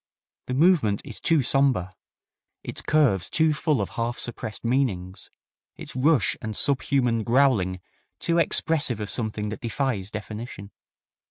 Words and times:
The 0.47 0.55
movement 0.55 1.03
is 1.05 1.19
too 1.21 1.43
sombre, 1.43 1.93
its 2.63 2.81
curves 2.81 3.29
too 3.29 3.53
full 3.53 3.79
of 3.79 3.89
half 3.89 4.17
suppressed 4.17 4.63
meanings, 4.65 5.29
its 5.75 5.95
rush 5.95 6.35
and 6.41 6.55
sub 6.55 6.81
human 6.81 7.21
growling 7.21 7.79
too 8.19 8.39
expressive 8.39 8.99
of 8.99 9.11
something 9.11 9.49
that 9.49 9.61
defies 9.61 10.09
definition. 10.09 10.71